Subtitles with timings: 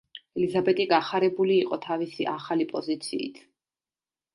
[0.37, 3.41] ელიზაბეტი გახარებული იყო თავისი ახალი პოზიციით.